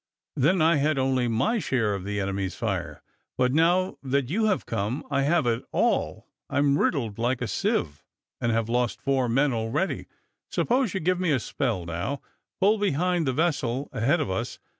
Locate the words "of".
1.93-2.05, 14.19-14.31